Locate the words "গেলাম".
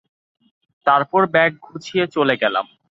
2.37-2.65